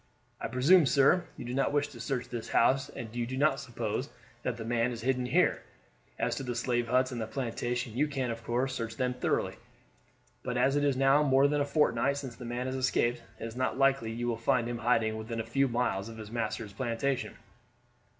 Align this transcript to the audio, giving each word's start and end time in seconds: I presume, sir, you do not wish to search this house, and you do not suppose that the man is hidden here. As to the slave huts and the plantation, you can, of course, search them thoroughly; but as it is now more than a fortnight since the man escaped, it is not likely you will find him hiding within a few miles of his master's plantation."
I 0.39 0.47
presume, 0.47 0.87
sir, 0.87 1.25
you 1.37 1.45
do 1.45 1.53
not 1.53 1.71
wish 1.71 1.87
to 1.89 1.99
search 1.99 2.29
this 2.29 2.49
house, 2.49 2.89
and 2.89 3.15
you 3.15 3.27
do 3.27 3.37
not 3.37 3.59
suppose 3.59 4.09
that 4.41 4.57
the 4.57 4.65
man 4.65 4.91
is 4.91 5.01
hidden 5.01 5.27
here. 5.27 5.61
As 6.17 6.33
to 6.37 6.43
the 6.43 6.55
slave 6.55 6.87
huts 6.87 7.11
and 7.11 7.21
the 7.21 7.27
plantation, 7.27 7.95
you 7.95 8.07
can, 8.07 8.31
of 8.31 8.43
course, 8.43 8.73
search 8.73 8.97
them 8.97 9.13
thoroughly; 9.13 9.57
but 10.41 10.57
as 10.57 10.75
it 10.75 10.83
is 10.83 10.97
now 10.97 11.21
more 11.21 11.47
than 11.47 11.61
a 11.61 11.65
fortnight 11.65 12.17
since 12.17 12.35
the 12.35 12.45
man 12.45 12.67
escaped, 12.67 13.21
it 13.39 13.45
is 13.45 13.55
not 13.55 13.77
likely 13.77 14.11
you 14.11 14.27
will 14.27 14.37
find 14.37 14.67
him 14.67 14.79
hiding 14.79 15.17
within 15.17 15.39
a 15.39 15.43
few 15.45 15.67
miles 15.67 16.09
of 16.09 16.17
his 16.17 16.31
master's 16.31 16.73
plantation." 16.73 17.35